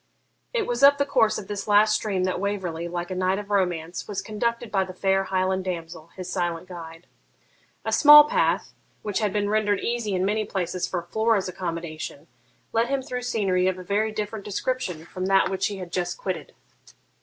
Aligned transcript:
It 0.51 0.65
was 0.65 0.81
up 0.81 0.97
the 0.97 1.05
course 1.05 1.37
of 1.37 1.47
this 1.47 1.67
last 1.67 1.93
stream 1.93 2.23
that 2.23 2.39
Waverley, 2.39 2.87
like 2.87 3.11
a 3.11 3.15
knight 3.15 3.37
of 3.37 3.51
romance, 3.51 4.07
was 4.07 4.23
conducted 4.23 4.71
by 4.71 4.83
the 4.83 4.95
fair 4.95 5.25
Highland 5.25 5.63
damsel, 5.63 6.07
his 6.15 6.27
silent 6.27 6.67
guide. 6.67 7.05
A 7.85 7.91
small 7.91 8.23
path, 8.27 8.73
which 9.03 9.19
had 9.19 9.31
been 9.31 9.47
rendered 9.47 9.79
easy 9.79 10.15
in 10.15 10.25
many 10.25 10.43
places 10.43 10.87
for 10.87 11.03
Flora's 11.03 11.47
accommodation, 11.47 12.25
led 12.73 12.87
him 12.87 13.03
through 13.03 13.21
scenery 13.21 13.67
of 13.67 13.77
a 13.77 13.83
very 13.83 14.11
different 14.11 14.43
description 14.43 15.05
from 15.05 15.27
that 15.27 15.49
which 15.49 15.67
he 15.67 15.77
had 15.77 15.91
just 15.91 16.17
quitted. 16.17 16.55